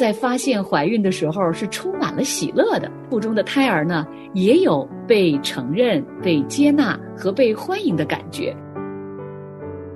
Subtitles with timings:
[0.00, 8.56] 在发现怀孕的时候是充满了喜乐的，腹中的胎儿呢也有被承认、被接纳和被欢迎的感觉。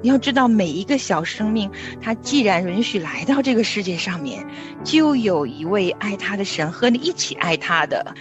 [0.03, 1.71] 你要知道，每一个小生命，
[2.03, 4.47] 他既然允许来到这个世界上面，
[4.83, 8.15] 就有一位爱他的神和你一起爱他的。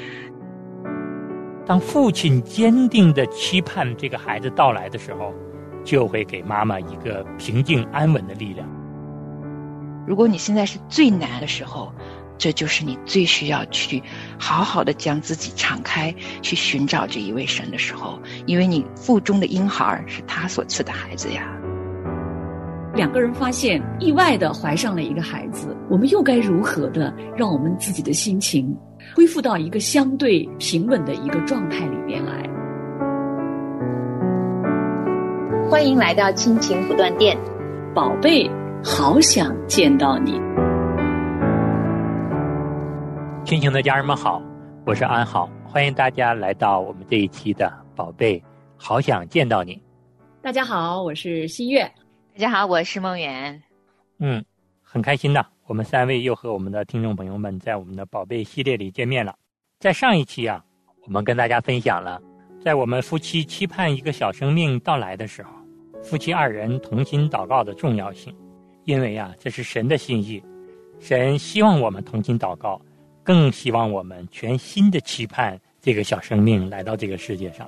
[1.65, 5.33] 当父亲坚定的期盼这个孩子到来的时候，
[5.83, 8.65] 就会给妈妈一个平静安稳的力量。
[10.05, 11.91] 如果你现在是最难的时候，
[12.37, 14.03] 这就是你最需要去
[14.37, 21.47] 好好的将自己敞开，去寻找这一位神的时候，因为你腹中的婴孩是他所赐的孩子呀。
[22.95, 28.75] 两个人发现意外的怀上了一个孩子，我们又该如何的让我们自己的心情
[29.15, 32.43] 恢复到一个相对平稳的一个状态里面来？
[35.69, 37.37] 欢迎来到亲情不断电，
[37.95, 38.49] 宝贝。
[38.85, 40.33] 好想见到你，
[43.45, 44.41] 亲情的家人们好，
[44.85, 48.43] 我是安好，欢迎大家来到我们这一期的宝贝，
[48.75, 49.81] 好想见到你。
[50.41, 51.89] 大家好，我是新月。
[52.33, 53.63] 大家好，我是梦圆。
[54.19, 54.43] 嗯，
[54.81, 59.33] 很开心的，我们三位又和我们的听众朋友们在我们的宝贝系列里见面了。
[59.79, 60.61] 在上一期啊，
[61.05, 62.21] 我们跟大家分享了，
[62.61, 65.51] 在我们夫妻期盼一个小生命到来的时候，
[66.03, 68.35] 夫妻二人同心祷告的重要性。
[68.85, 70.43] 因为啊，这是神的心意，
[70.99, 72.81] 神希望我们同心祷告，
[73.23, 77.67] 更希望我们全新的期盼这个小生命来到这个世界上。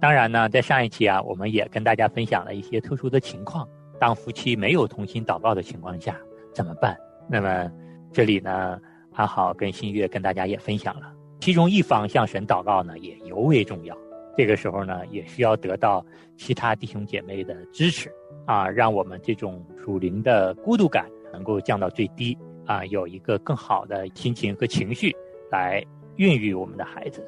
[0.00, 3.68] 当然呢，在上一期啊，我们也跟大家分享了一些特殊的情况，
[4.00, 6.16] 当夫妻没有同心祷告的情况下
[6.52, 6.96] 怎么办？
[7.28, 7.70] 那么
[8.12, 8.78] 这里呢，
[9.14, 13.96] 阿好跟新月跟大家也分享了，其中一方向神祷告呢，也尤为重要。
[14.36, 16.04] 这个时候呢，也需要得到
[16.36, 18.10] 其他弟兄姐妹的支持。
[18.46, 25.14] 啊，让我们这种属灵的孤独感能够降到最低啊，有一个更好的心情和情绪
[25.50, 25.84] 来
[26.16, 27.24] 孕育我们的孩子。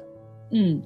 [0.51, 0.79] 嗯，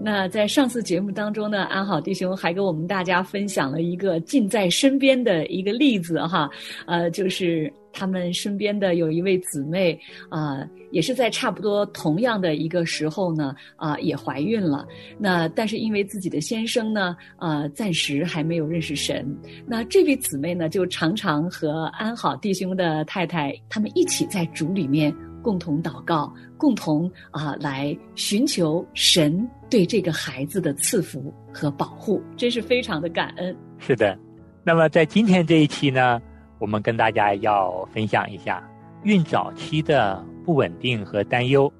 [0.00, 6.48] 那在上次节目当中呢，安好弟兄还跟我们大家分享了一个近在身边的一个例子哈，
[6.86, 9.98] 呃，就是他们身边的有一位姊妹
[10.28, 14.86] 啊，也是在差不多同样的一个时候呢啊，也怀孕了。
[15.18, 19.26] 那但是因为自己的先生呢，呃，暂时还没有认识神，
[19.66, 25.14] 那这位姊妹呢，就常常和安好弟兄的太太他们一起在主里面。
[25.42, 33.52] 共同祷告，共同啊来寻求神对这个孩子的赐福和保护，真是非常的感恩。
[33.80, 34.16] 是的，
[34.62, 36.22] 那么在今天这一期呢，
[36.62, 38.62] 我们跟大家要分享一下
[39.02, 41.70] 孕早期的不稳定和担忧，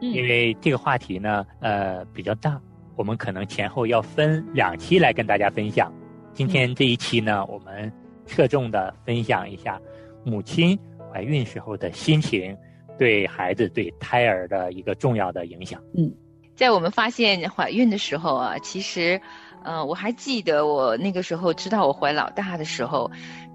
[0.00, 2.60] 因为这个话题呢，呃比较大，
[2.94, 5.90] 我们可能前后要分两期来跟大家分享。
[6.34, 7.90] 今天这一期呢，我们
[8.26, 9.80] 侧重的分享一下
[10.24, 10.78] 母亲
[11.10, 12.54] 怀孕时候的心情。
[12.98, 15.80] 对孩子、对胎儿的一个重要的影响。
[15.96, 16.12] 嗯，
[16.56, 19.20] 在我们发现怀孕的时候啊，其实，
[19.62, 23.08] 嗯，我还记得我那个时候知道我怀老大的时候，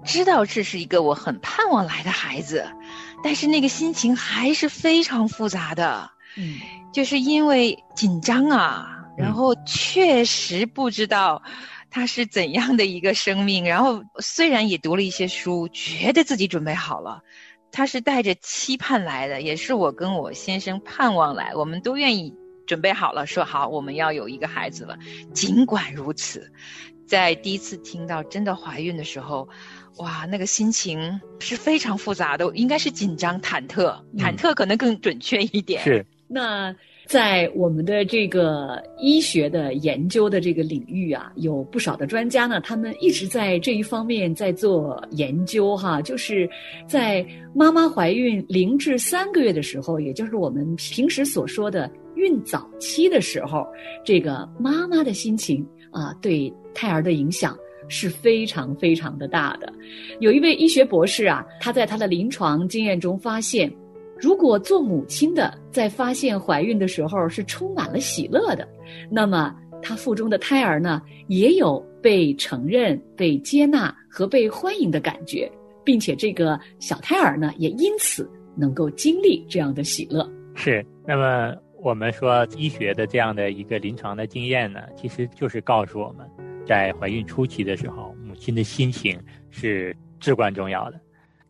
[0.04, 2.66] 知道这是一个我很盼望来的孩子，
[3.22, 6.10] 但是那个心情还是非常复杂的。
[6.36, 6.58] 嗯，
[6.92, 11.42] 就是因为紧张啊，然后确实不知道
[11.90, 17.22] 他是怎样的一个生命，然后虽然也读了一些书，觉得自己准备好了。
[17.70, 22.32] 他是带着期盼来的，也是我跟我先生盼望来，我们都愿意
[22.66, 24.96] 准备好了，说好我们要有一个孩子了。
[25.32, 26.52] 尽管如此，
[27.06, 29.48] 在第一次听到真的怀孕的时候，
[29.98, 35.82] 哇，那个心情是非常复杂的，应该是紧张、忐忑，忐忑可能更准确一点。
[35.82, 36.74] 是那。
[37.06, 46.00] 在我们的这个医学的研究的这个领域啊，有不少的专家呢，他们一直在这一方面在做研究哈。
[46.00, 46.48] 就是
[46.88, 47.22] 在
[47.54, 53.66] 妈妈怀孕零至三个月的时候，也就是我们平时所说的孕早期的时候，
[54.02, 55.62] 这个妈妈的心情
[55.94, 57.56] 啊，对胎儿的影响
[57.88, 59.72] 是非常非常的大的。
[60.20, 63.72] 有一位医学博士啊，他在他的临床经验中发现。
[64.20, 68.66] 如果做母亲的在发现怀孕的时候是充满了喜乐的，
[69.10, 75.50] 那么她腹中的胎儿呢，也有被承认、被接纳和被欢迎的感觉，
[75.84, 80.26] 并且这个小胎儿呢，也因此能够经历这样的喜乐。
[80.54, 81.52] 是，那么
[81.84, 86.26] 我们说医学的这样的一个临床的经验呢，其实就是告诉我们，
[86.66, 89.20] 在怀孕初期的时候，母亲的心情
[89.50, 90.98] 是至关重要的。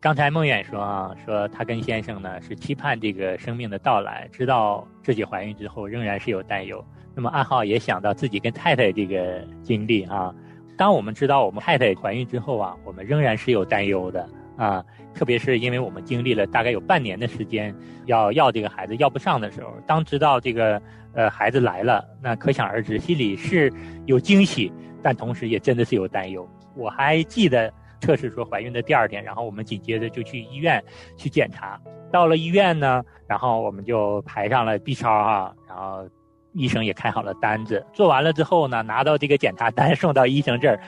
[0.01, 6.85] 刚才孟远说啊，说他跟先生呢是期盼这个生命的到来，知道自己怀孕之后仍然是有担忧。
[7.15, 10.35] 那么暗号也想到自己跟太太这个经历啊，
[10.75, 17.73] 当我们知道我们太太怀孕之后啊，我们仍然是有担忧的啊，特别是因为我们经历了大概有半年的时间
[18.05, 20.79] 要要这个孩子要不上的时候，当知道这个
[21.13, 23.71] 呃孩子来了，那可想而知，心里是
[24.05, 24.71] 有惊喜，
[25.01, 26.47] 但同时也真的是有担忧。
[26.75, 30.83] 我还记得测试说怀孕的第二天，然后我们紧接着就去医院
[31.15, 31.79] 去检查。
[32.11, 36.07] 到了医院呢，然后我们就排上了 B 超哈，然后
[36.53, 37.85] 医生也开好了单子。
[37.93, 40.79] 做完了之后呢，拿到这个检查单送到医生这儿，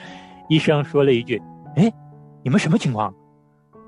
[0.50, 1.42] 医生说了一句
[1.76, 1.92] ：“哎，
[2.44, 3.14] 你们什么情况？”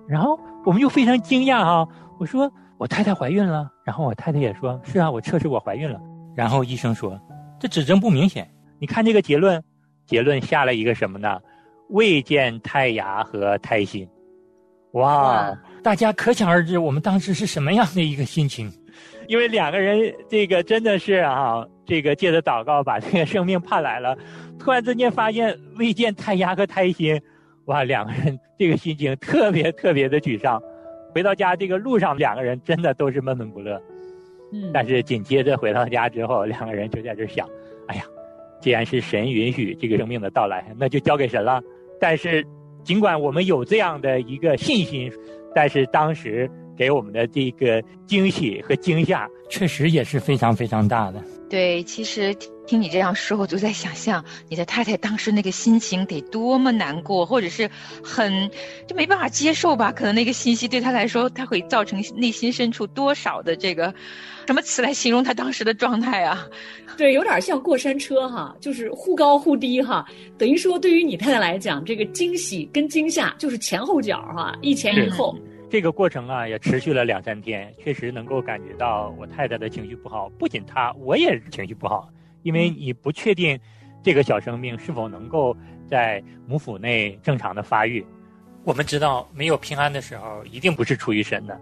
[0.10, 1.88] 然后我们就非常惊讶哈，
[2.20, 6.00] 我说我太太怀孕了，然后我太太也说是啊，我测试我怀孕了。
[6.36, 7.20] 然后医生说，
[7.60, 9.64] 这指征不明显，你看这个结论，
[10.08, 11.40] 结论下了一个什么呢？
[11.90, 14.08] 未见胎芽和胎心。
[14.94, 18.72] 哇，大家可想而知我们当时是什么样的一个心情，
[19.28, 24.18] 因为两个人这个真的是啊，这个借着祷告把这个生命盼来了，
[24.58, 27.22] 突然之间发现未见胎芽和胎心。
[27.70, 30.60] 哇，两个人这个心情特别特别的沮丧，
[31.14, 33.80] 回到家这个路上，两个人真的都是闷闷不乐。
[34.52, 37.48] 嗯，但是紧接着回到家之后，两个人就在这想：
[37.88, 38.04] 哎呀，
[38.60, 41.62] 既然是神允许这个生命的到来，那就交给神了。
[42.02, 42.44] 但是，
[42.84, 45.12] 尽管我们有这样的一个信心，
[45.54, 51.24] 但是当时给我们的这个惊喜和惊吓，确实也是非常非常大的。
[51.48, 52.36] 对，其实。
[52.70, 57.68] 听你这样说，我就在想象你的太太当时那个心情得多么难过，或者是
[58.04, 58.48] 很
[58.86, 59.92] 就没办法接受吧？
[59.92, 63.92] 可能那个信息对她来说，她会造成内心深处多少的这个
[64.46, 66.46] 什么词来形容她当时的状态啊？
[66.96, 70.06] 对，有点像过山车哈，就是忽高忽低哈。
[70.38, 75.36] 等于说，对于你太太来讲，这个惊喜跟惊吓就是前后脚哈，一前一后。
[75.72, 82.08] 这个过程啊，也持续了两三天，确实能够感觉到我太太的情绪不好，不仅她，我也情绪不好。
[82.44, 83.60] 因为你不确定
[84.04, 85.56] 这个小生命是否能够
[85.90, 88.06] 在母腹内正常的发育，
[88.64, 91.60] 我们知道没有平安的时候，一定不是出于神的。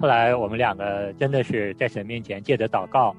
[0.00, 3.14] 后来我们两个真的是在神面前借着祷告，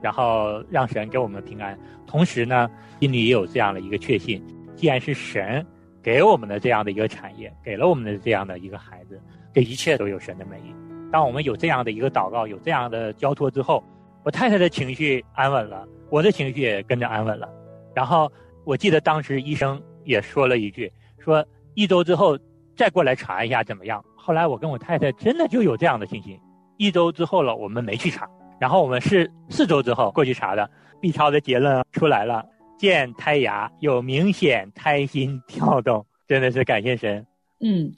[0.00, 1.78] 然后让神给我们平安。
[2.06, 4.42] 同时呢，心里也有这样的一个确信：
[4.76, 5.64] 既然是神
[6.02, 9.20] 给我们的这样的一个产业，给了我们的这样的一个孩子，
[9.52, 10.74] 这一切都有神的美意。
[11.10, 13.82] 当我们有这样的一个祷告，有这样的交托之后，
[14.28, 15.88] 我太太的情绪安稳了。
[16.10, 17.48] 我的情绪也跟着安稳了，
[17.94, 18.30] 然后
[18.66, 21.42] 我记得当时医生也说了一句，说
[21.72, 22.38] 一周之后
[22.76, 24.04] 再过来查一下怎么样。
[24.14, 26.38] 后来我跟我太太真的就有这样的信心，
[26.76, 28.28] 一周之后了，我们没去查，
[28.60, 30.70] 然后我们是四周之后过去查的
[31.00, 32.44] ，B 超的结论出来了，
[32.76, 37.26] 见胎芽有明显胎心跳动，真的是感谢神。
[37.60, 37.90] 嗯，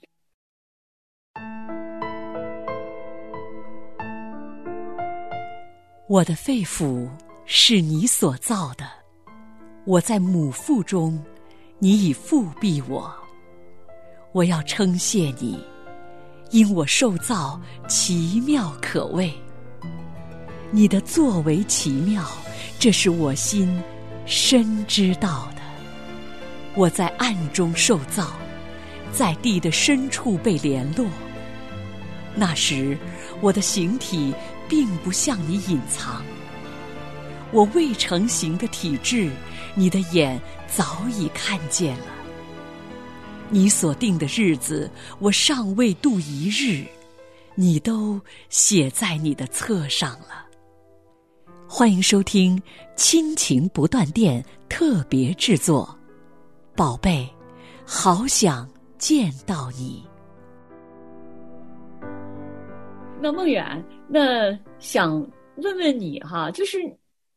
[6.10, 7.08] 我的肺腑。
[7.52, 8.84] 是你所造的，
[9.84, 11.20] 我在母腹中，
[11.78, 13.12] 你已复庇我。
[14.32, 15.58] 我要称谢你，
[16.50, 19.32] 因我受造奇妙可畏。
[20.72, 22.24] 你的作为奇妙，
[22.78, 23.80] 这是我心
[24.26, 25.62] 深知道的。
[26.74, 28.32] 我在暗中受造，
[29.12, 31.06] 在地的深处被联络。
[32.34, 32.96] 那时，
[33.40, 34.32] 我的形体
[34.70, 36.24] 并不向你隐藏。
[37.52, 39.28] 我未成形的体质，
[39.74, 42.06] 你的眼早已看见了。
[43.48, 46.86] 你所定的日子，我尚未度一日，
[47.56, 50.46] 你都写在你的册上了。
[51.68, 52.56] 欢迎收听
[52.96, 55.98] 《亲情不断电》特别制作，
[56.76, 57.28] 宝贝，
[57.84, 60.09] 好想见到你。
[63.20, 65.20] 那梦远，那想
[65.56, 66.78] 问问你哈，就是。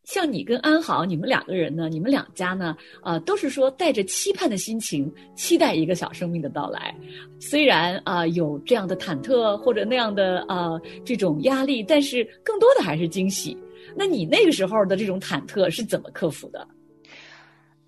[0.05, 1.87] 像你跟安好，你们两个人呢？
[1.87, 2.75] 你们两家呢？
[3.03, 6.93] 呃，都是说带着期盼的心情，期待一个小生命的到来。
[7.39, 13.57] 虽然啊有这样的忐忑或者那样的呃这种压力，但是更多的还是惊喜。
[13.95, 16.67] 那你那个时候的这种忐忑是怎么克服的？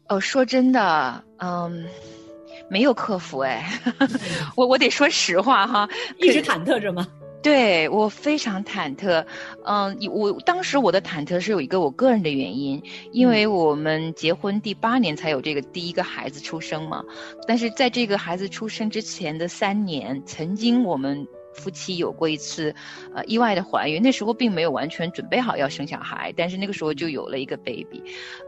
[0.08, 1.86] 哦，说真的，嗯，
[2.70, 3.70] 没有克服哎，
[4.56, 5.90] 我我得说实话哈，
[6.22, 7.06] 一直忐忑着吗？
[7.46, 9.24] 对我非常忐忑，
[9.66, 17.04] 嗯，我当时我的忐忑是有一个我个人的原因，因为我们结婚第八年才有这个第一个孩子出生嘛，
[17.48, 22.74] 但是在这个孩子出生之前的三年，曾经我们夫妻有过一次，
[23.14, 28.02] 呃，意外的怀孕，那时候并没有完全准备好要生小孩，但是那个时候就有了一个 baby，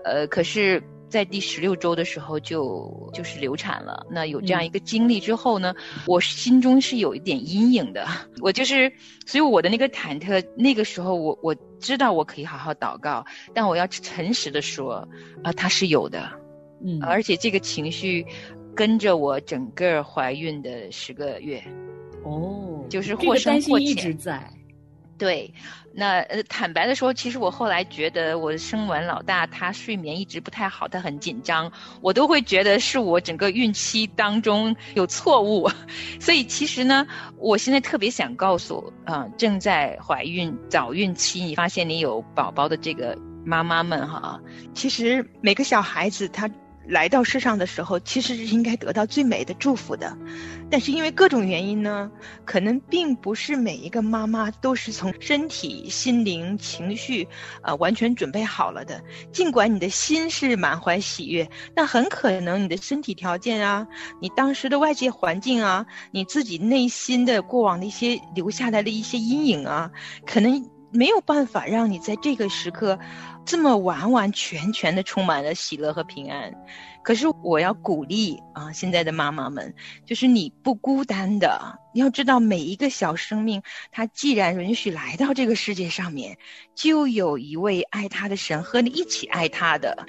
[0.03, 0.81] 呃，可是。
[1.09, 4.05] 在第十六周的时候就就是流产了。
[4.09, 5.73] 那有这样一个经历之后呢，
[6.05, 8.07] 我心中是有一点阴影的。
[8.41, 8.91] 我就是，
[9.25, 15.07] 所以我的那个忐忑，那个时候我我知道我可以好好祷告，但我要诚实的说，
[15.43, 16.29] 啊，它是有的，
[16.83, 18.25] 嗯，而且这个情绪
[18.75, 21.63] 跟着我整个怀孕的十个月，
[22.23, 24.17] 哦，就是这个或深或担心一直浅。
[24.17, 24.53] 在。
[25.17, 25.51] 对，
[25.93, 31.71] 那呃，坦白的说，其实我后来觉得我生完老大，他睡眠一直不太好，他很紧张，
[32.01, 35.69] 我都会觉得是我整个孕期当中有错误。
[36.21, 37.07] 所以其实呢，
[37.37, 44.39] 我现在特别想告诉啊、正在怀孕早孕期，你发现你有宝宝的这个妈妈们哈，
[44.73, 46.47] 其实每个小孩子他
[46.87, 50.17] 来到世上的时候，其实是应该得到最美的祝福的，
[50.69, 52.09] 但是因为各种原因呢，
[52.45, 57.27] 可能并不是每一个妈妈都是从身体、心灵、情绪，
[57.61, 59.03] 呃，完全准备好了的。
[59.33, 63.85] 尽管你的心是满怀喜悦，但很可能你的身体条件啊，
[64.21, 69.91] 你当时的外界环境啊，你自己内心的过往的一些留下来的一些阴影啊，
[70.25, 72.99] 可能没有办法让你在这个时刻
[73.45, 76.53] 这么完完全全的充满了喜乐和平安。
[77.03, 79.73] 可是我要鼓励啊，现在的妈妈们，
[80.05, 81.79] 就是你不孤单的。
[81.93, 86.37] 你要知道，每一个小生命，它既然允许来到这个世界上面，
[86.75, 90.05] 就有一位爱他的神和你一起爱他的。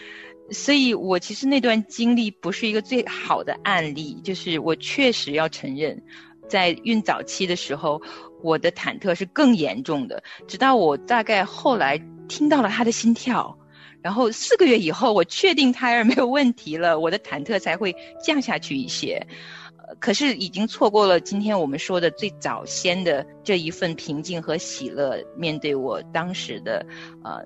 [0.50, 6.02] 所以我其实那段经历不是一个最好的案例，就是我确实要承认，
[6.48, 8.00] 在孕早期的时候，
[8.42, 10.22] 我的忐忑是更严重的。
[10.46, 13.58] 直到我大概后来听到了他的心跳，
[14.02, 19.26] 然后四个月以后，我确定胎儿没有问题了，我的忐忑才会降下去一些。
[20.00, 26.84] 可是已经错过了今天我们说的最早先的这一份平静和喜乐，面对我当时的
[27.24, 27.42] 呃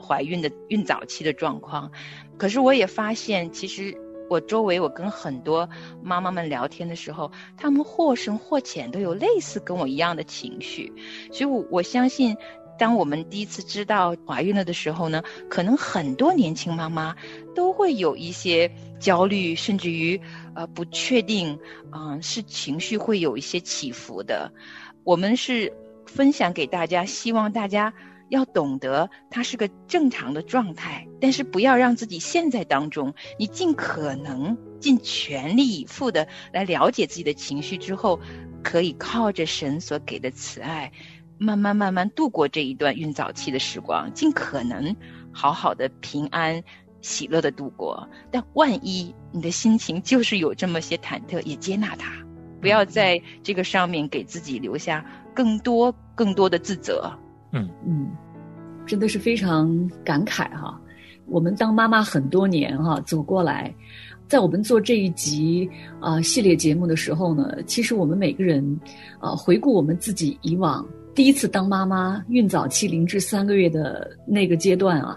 [0.00, 1.90] 怀孕的孕早期的状况。
[2.38, 3.92] 可是我也发现，其实
[4.30, 5.68] 我周围我跟很多
[6.00, 10.92] 妈妈们聊天的时候，她们或深或浅都有类似跟我一样的情绪，
[11.32, 12.36] 所以我我相信。
[12.78, 17.14] 当我们第一次知道怀孕了的时候呢，可能很多年轻妈妈
[17.54, 20.18] 都会有一些焦虑，甚至于
[20.54, 21.58] 呃不确定，
[21.92, 24.50] 嗯、是情绪会有一些起伏的。
[25.04, 25.70] 我们是
[26.06, 27.92] 分享给大家，希望大家
[28.30, 33.12] 要懂得它是个正常的状态，但是不要让自己陷在当中。
[33.38, 38.18] 你尽可能尽全力以赴的来了解自己的情绪之后，
[38.62, 40.90] 可以靠着神所给的慈爱。
[41.38, 44.94] 慢慢慢慢度过这一段孕早期的时光，尽可能
[45.32, 46.62] 好好的平安
[47.00, 48.08] 喜乐的度过。
[48.30, 52.12] 但万一你的心情就是有这么些忐忑，也接纳它，
[52.60, 57.10] 不要在这个上面给自己留下更多更多的自责。
[57.52, 58.10] 嗯嗯，
[58.86, 60.80] 真的是非常感慨哈。
[61.26, 63.72] 我们当妈妈很多年哈，走过来，
[64.26, 65.68] 在我们做这一集
[66.00, 68.80] 啊、系列节目的时候呢，其实我们每个人
[69.20, 75.16] 啊、回顾我们自己以往第一次当妈妈孕早期零至三个月的那个阶段啊，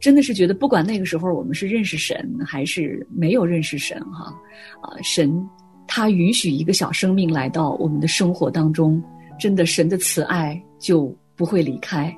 [0.00, 4.34] 真的是觉得不管那个时候我们是认识神还是没有认识神哈，
[4.82, 5.48] 啊、神
[5.86, 9.00] 他允许一个小生命来到我们的生活当中，
[9.38, 12.14] 真的神的慈爱就不会离开。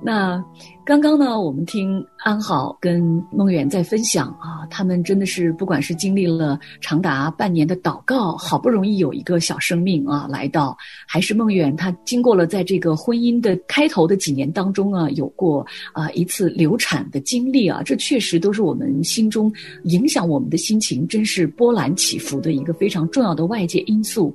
[0.00, 0.42] 那
[0.88, 10.74] 刚刚呢，我们听安好跟梦远在分享啊，他们真的是不管是经历了长达半年的祷告，好不容易有一个小生命啊来到，
[11.06, 19.52] 还是梦远他经过了在这个婚姻的开头的几年当中啊，有过啊一次流产的经历啊，这确实都是我们心中
[19.84, 24.34] 影响我们的心情，真是波澜起伏的一个非常重要的外界因素。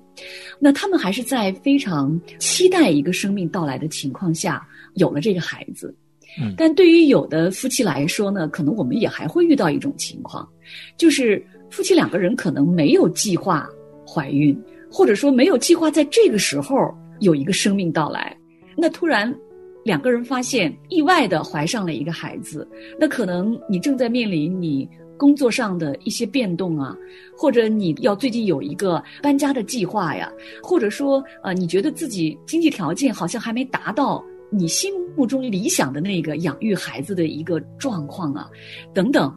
[0.59, 5.91] 那他们还是在非常期待一个生命到来的情况下，有了这个孩子。
[6.57, 10.47] 但对于有的夫妻来说呢，可能我们也还会遇到一种情况，
[10.97, 13.67] 就是夫妻两个人可能没有计划
[14.07, 14.59] 怀孕，
[14.91, 16.75] 或者说没有计划在这个时候
[17.19, 18.35] 有一个生命到来，
[18.75, 19.33] 那突然
[19.83, 22.67] 两个人发现意外的怀上了一个孩子，
[22.99, 24.87] 那可能你正在面临你
[25.17, 26.97] 工作上的一些变动啊，
[27.37, 34.23] 或者你要最近有一个搬家的计划呀，或者说呃，你觉得自己经济条件好像还没达到
[34.55, 38.47] 你心目中理想的那个养育孩子的一个状况啊，
[38.93, 39.27] 等等，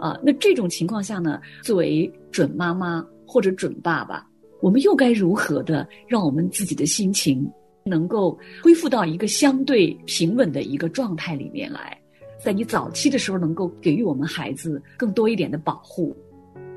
[0.00, 4.26] 啊，那这种情况下呢，作为准妈妈或者准爸爸，
[4.62, 7.46] 我们又该如何的让我们自己的心情
[7.84, 11.98] 能够恢复到一个相对平稳的一个状态里面来？
[12.42, 16.16] 在你早期的时候，能够给予我们孩子更多一点的保护。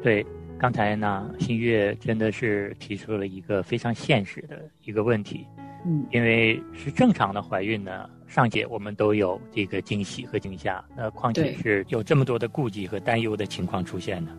[0.03, 0.23] 对，
[0.59, 5.45] 刚才呢，新月真的是提出了一个非常现实的一个问题，
[5.85, 14.31] 嗯因为是正常的怀孕呢，上节我们都有这个惊喜和惊吓，那况且是有这么多的顾忌和担忧的情况出现呢？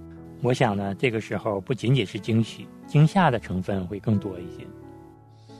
[0.43, 4.67] 我想呢，这个时候不仅仅是惊喜，惊吓的成分会更多一些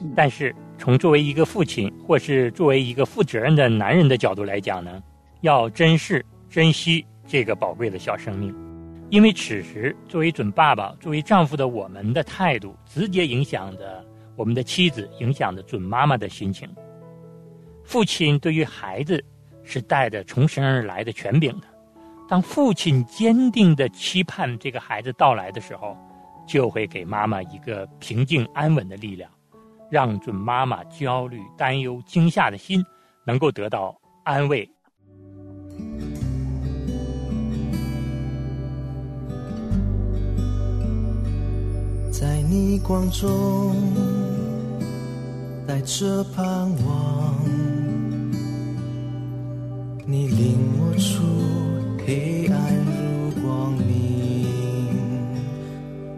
[0.01, 0.11] 嗯。
[0.15, 5.01] 但是从作为一个父亲，或是作为一个负责任的男人的角度来讲呢，
[5.41, 8.53] 要珍视、珍惜这个宝贵的小生命，
[9.09, 14.05] 因为此时作为准爸爸、作为丈夫的我们的态度，直接影响着
[14.37, 16.69] 我们的妻子影响着准妈妈的心情。
[17.83, 19.23] 父亲对于孩子
[19.63, 21.67] 是带着从神而来的权柄的，
[22.29, 25.97] 当父亲坚定的期盼这个孩子到来的时候，
[26.47, 29.29] 就会给妈妈一个平静安稳的力量，
[29.89, 32.85] 让准妈妈焦虑、担忧、惊吓的心
[33.25, 34.69] 能够得到安慰。
[42.11, 43.75] 在逆光中
[45.67, 46.45] 带着盼
[46.85, 47.35] 望，
[50.05, 51.21] 你领我出
[52.05, 54.47] 黑暗入光明，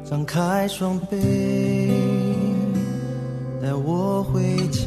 [0.05, 1.17] 张开双臂
[3.59, 4.83] 带我回家。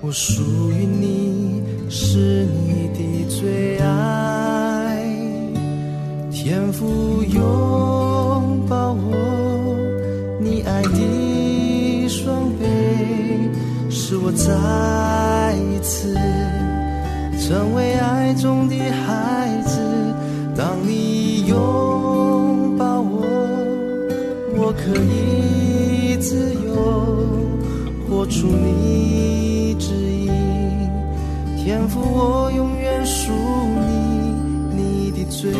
[0.00, 5.06] 我属于你，是你的最爱，
[6.30, 7.91] 天赋有
[14.12, 16.14] 是我再一次
[17.40, 19.80] 成为爱中的孩子。
[20.54, 23.22] 当你拥抱我，
[24.54, 27.26] 我可以自由
[28.06, 30.30] 活出你指引，
[31.56, 33.32] 天赋我永远属
[34.76, 35.50] 你，你的最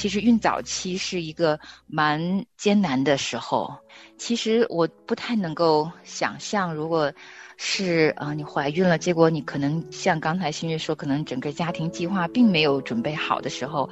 [0.00, 3.70] 其实孕早期是一个蛮艰难的时候。
[4.16, 7.12] 其实我不太能够想象，如果
[7.58, 13.90] 是啊、呃你怀孕了，结果你可能像刚才新月说，可能整个家庭计划并没有准备好的时候，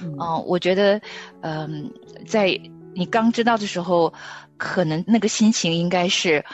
[0.00, 1.00] 嗯嗯、我觉得，
[1.42, 1.88] 嗯、
[2.26, 2.60] 在
[2.96, 4.12] 你刚知道的时候，
[4.56, 6.44] 可能那个心情应该是，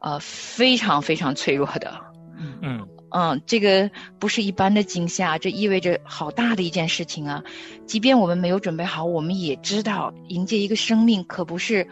[0.00, 2.00] 呃，非常非常脆弱的。
[2.36, 7.44] 嗯嗯，这个不是一般的惊吓，这意味着好大的一件事情啊！
[7.86, 11.86] 即便我们没有准备好，我们也知道迎接一个生命可不是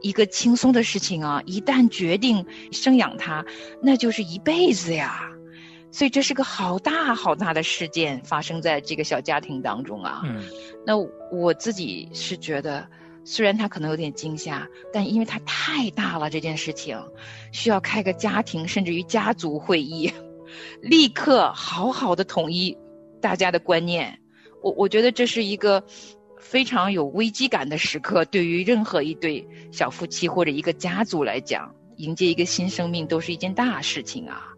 [0.00, 1.42] 一个轻松的事情啊！
[1.44, 3.44] 一旦决定生养它，
[3.82, 5.30] 那就是一辈子呀！
[5.90, 10.22] 所以这是个好大好大的事件发生在这个小家庭当中啊！
[10.24, 10.42] 嗯
[10.86, 10.96] 那
[11.30, 12.88] 我自己是觉得，
[13.24, 16.98] 虽然他可能有点惊吓，但因为他太大了，这件事情
[17.52, 20.10] 需要开个家庭甚至于家族会议，
[20.80, 22.76] 立刻好好的统一
[23.20, 24.18] 大家的观念。
[24.62, 25.84] 我我觉得这是一个
[26.38, 34.48] 非常有危机感的时刻，对于任何一对小夫妻或者一个家族来讲，迎接一个新生命都是一件大事情啊。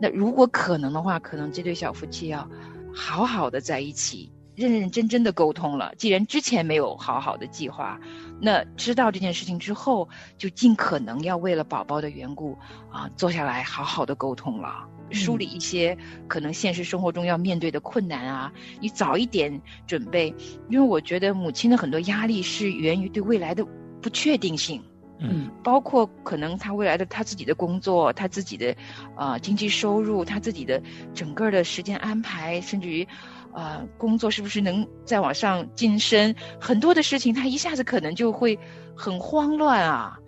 [0.00, 2.48] 那如果可能的话，可能这对小夫妻要
[2.94, 5.94] 好好的在一起，认认真真的沟通了。
[5.96, 8.00] 既然之前没有好好的计划，
[8.40, 12.58] 那知道这件事情之后，就尽可能要为了宝宝的缘故
[12.90, 15.96] 啊，坐下来好好的沟通了，梳理一些
[16.26, 20.34] 可能现实生活中要面对的困难啊，你早一点准备，
[20.68, 23.64] 因为我觉得母亲的很多压力是源于对未来的
[24.00, 24.82] 不确定性。
[25.24, 28.74] 嗯包括可能他未来的他自己的工作，他自己的
[29.16, 30.82] 呃经济收入，他自己的
[31.14, 33.06] 整个的时间安排，甚至于
[33.54, 38.58] 呃工作是不是能再往上晋升，很多的事情他一下子可能就会
[38.96, 40.18] 很慌乱啊。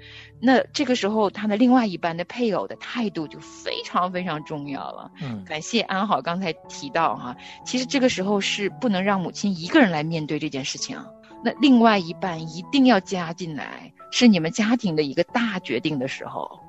[0.47, 5.11] 那这个时候，他的另外一半的配偶的态度就非常非常重要了。
[5.23, 10.99] 嗯感谢安好刚才提到哈、其实这个时候是不能让母亲一个人来面对这件事情，
[11.43, 16.61] 那另外一半一定要加进来，是你们家庭的一个大决定的时候。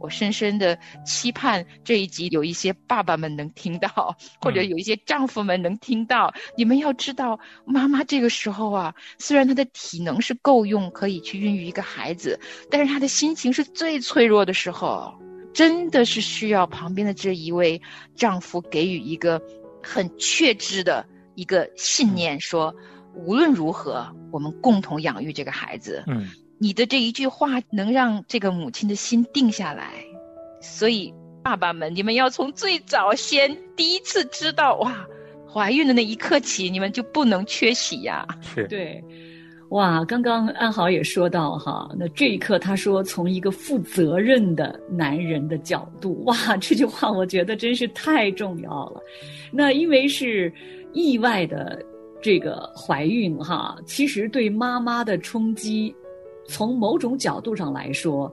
[0.00, 6.32] 我深深的期盼这一集有一些爸爸们能听到，或者有一些丈夫们能听到。
[6.56, 12.38] 你们要知道，妈妈这个时候啊，虽然她的体能是够用，可以去孕育一个孩子，
[12.70, 15.14] 但是她的心情是最脆弱的时候。
[15.54, 17.80] 真的是需要旁边的这一位
[18.14, 19.40] 丈夫给予一个
[19.82, 22.76] 很确知的一个信念，说
[23.14, 26.04] 无论如何，我们共同养育这个孩子。
[26.08, 29.92] 嗯你的这一句话能让这个母亲的心定下来，
[30.60, 35.06] 所以爸爸们，你们要从最早先第一次知道哇，
[35.46, 38.26] 怀孕的那一刻起，你们就不能缺席呀。
[38.40, 39.04] 是对，
[39.68, 49.00] 哇，刚刚安好也说到哈，那这一刻他说从一个负责任的男人的角度，哇，这句话我觉得真是太重要了。
[49.52, 50.52] 那因为是
[50.92, 51.84] 意外的
[52.22, 55.94] 这个怀孕哈，其实对妈妈的冲击，
[56.48, 58.32] 从某种角度上来说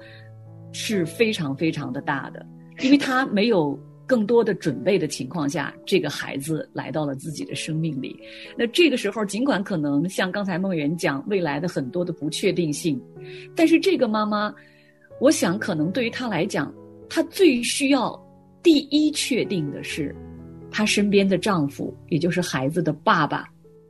[0.71, 2.45] 是非常非常的大的，
[2.79, 3.79] 因为他没有。
[4.05, 8.19] 更多的准备的情况下，这个孩子来到了自己的生命里。
[8.57, 13.01] 那这个时候，尽管可能像刚才梦圆讲未来的很多的不确定性，
[13.55, 14.53] 但是这个妈妈
[15.21, 16.71] 我想可能对于她来讲，
[17.09, 18.13] 她最需要
[18.61, 20.13] 第一确定的是，
[20.69, 23.47] 她身边的丈夫，也就是孩子的爸爸，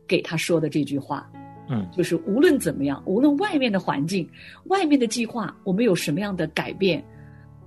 [0.08, 1.28] 给她说的这句话。
[1.69, 4.30] 嗯，就是无论怎么样，无论外面的环境、
[4.65, 7.04] 外面的计划，我们有什么样的改变，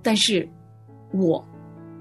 [0.03, 0.47] 但是
[1.11, 1.43] 我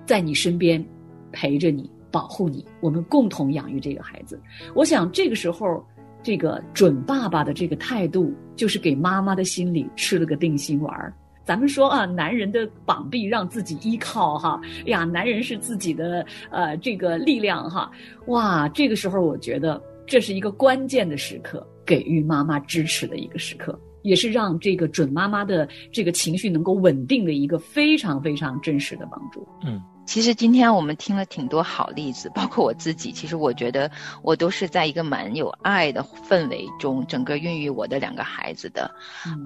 [0.05, 0.85] 在你身边
[1.33, 4.39] 陪着你，保护你，我们共同养育这个孩子。
[4.75, 5.85] 我想这个时候，
[6.23, 11.13] 这个准爸爸的这个态度，就是给妈妈的心里吃了个定心丸儿。
[11.45, 17.91] 咱们说啊，男人的膀臂让自己依靠哈，哎呀，男人是自己的呃这个力量哈，
[18.27, 21.65] 哇，这个时候我觉得这是一个关键的时刻。
[21.87, 29.47] 给予妈妈支持的一个时刻，也是让这个准妈妈的这个情绪能够稳定的一个非常非常真实的帮助。
[29.65, 33.13] 嗯，其实今天我们听了挺多好例子， 包括我自己。
[33.13, 33.91] 其实我觉得
[34.23, 38.91] 我都是在一个蛮有爱的氛围中，整个孕育我的两个孩子的。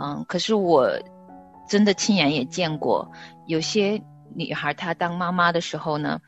[0.01, 0.91] 嗯，可是我
[1.69, 3.07] 真的亲眼也见过，
[3.47, 4.03] 有些
[4.35, 6.19] 女孩她当妈妈的时候呢，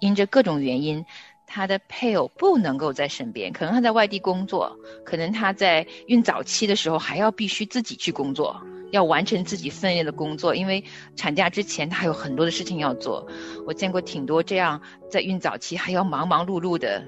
[0.00, 1.04] 因着各种原因。
[1.46, 13.26] 他的配偶不能够在身边，可能他在外地工作，可能他在孕早期的时候还要必须自己去工作，要完成自己分内的工作，因为产假之前他还有很多的事情要做。
[13.66, 17.02] 我见过挺多这样在孕早期还要忙忙碌碌的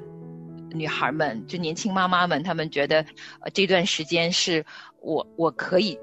[0.70, 3.05] 女孩们，就年轻妈妈们，她们觉得
[3.40, 4.64] 呃这段时间是
[5.01, 5.98] 我我可以。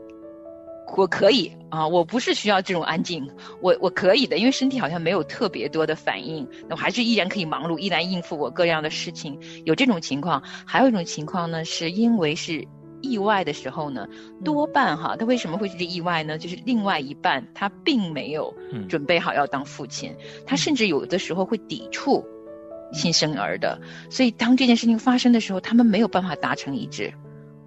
[0.95, 3.29] 我可以啊，我不是需要这种安静，
[3.61, 9.37] 我我可以的，因为身体好像没有特别多的反应，那我还是依然可以忙碌，依然应付我各样的事情。
[9.65, 12.65] 有这种情况，还有一种情况呢，是因为是
[13.01, 14.07] 意外的时候呢，
[14.43, 16.37] 多半哈，他为什么会是意外呢？
[16.37, 18.53] 就是另外一半他并没有
[18.87, 22.25] 准备好要当父亲，他甚至有的时候会抵触
[22.93, 27.13] 新生儿的，所以当这件事情发生的时候，他们没有办法达成一致，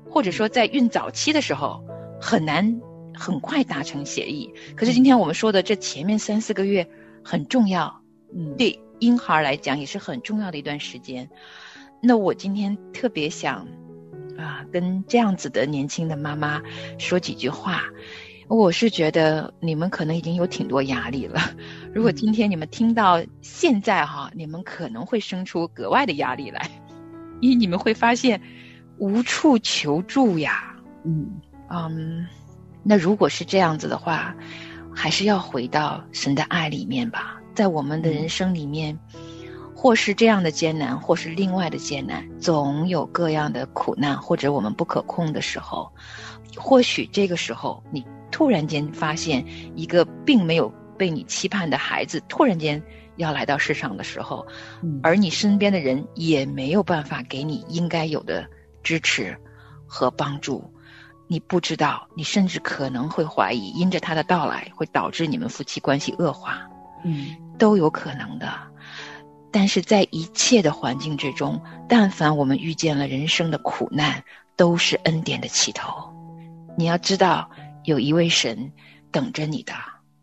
[0.09, 1.85] 或者说在孕早期的时候
[2.19, 2.81] 很难。
[3.19, 6.89] 很快达成协议，可是今天我们说的这前面三四个月
[7.25, 8.01] 很重要，
[8.33, 11.29] 嗯，对婴孩来讲也是很重要的一段时间。
[12.01, 13.67] 那我今天特别想
[14.39, 16.63] 啊，跟这样子的年轻的妈妈
[16.97, 17.83] 说几句话。
[18.47, 21.39] 我是觉得你们可能已经有挺多压力了，
[21.93, 26.71] 如果今天你们听到现在哈，你们可能会生出格外的压力来，
[27.41, 28.41] 因为你们会发现
[28.97, 31.41] 无处求助呀，嗯。
[31.69, 32.27] 嗯。
[32.89, 34.35] 那如果是这样子的话，
[34.95, 37.39] 还是要回到神的爱里面吧。
[37.55, 38.99] 在我们的人生里面，
[39.77, 45.93] 或是这样的艰难，或是另外的艰难，总有各样的苦难，或者我们不可控的时候。
[46.57, 49.45] 或许这个时候，你突然间发现
[49.77, 52.83] 一个并没有被你期盼的孩子，突然间
[53.17, 54.47] 要来到世上的时候，
[55.03, 58.49] 而你身边的人也没有办法给你应该有的
[58.83, 59.37] 支持
[59.87, 60.73] 和帮助。
[61.29, 66.69] 你不知道，你甚至可能会怀疑，因着他的到来会导致你们夫妻关系恶化，
[67.05, 68.49] 嗯，都有可能的。
[69.51, 74.25] 但是在一切的环境之中，但凡我们遇见了人生的苦难，
[74.57, 76.13] 都是恩典的起头。
[76.77, 77.51] 你要知道，
[77.85, 78.73] 有一位神
[79.11, 79.73] 等着你的。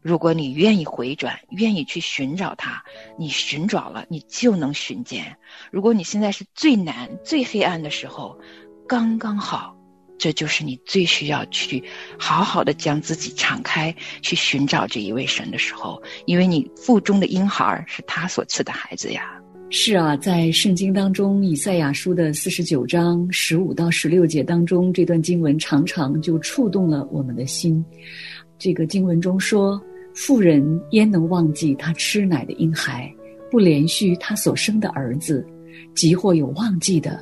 [0.01, 2.83] 如果你愿意回转，愿意去寻找他，
[3.17, 5.37] 你寻找了，你就能寻见。
[5.71, 8.39] 如果你现在是最难、最黑暗的时候，
[8.87, 9.74] 刚刚好。
[10.17, 11.83] 这就是你最需要去
[12.17, 19.39] 好好的将自己敞开，去寻找这一位神的时候，因为你腹中的婴孩是他所赐的孩子呀。
[19.71, 27.83] 是啊，在圣经当中，以赛亚书的四十九章十五到十六节当中，这段经文常常就触动了我们的心。
[28.57, 29.81] 这个经文中说
[30.15, 33.11] ：“妇人焉能忘记她吃奶的婴孩，
[33.51, 35.45] 不连续她所生的儿子？
[35.93, 37.21] 即或有忘记的，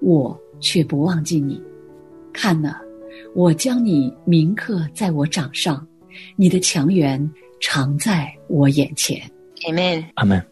[0.00, 1.62] 我却不忘记你。”
[2.32, 2.76] 看呐，
[3.34, 5.86] 我将你铭刻在我掌上，
[6.36, 9.20] 你的强援常在我眼前。
[9.66, 10.51] Amen，阿门。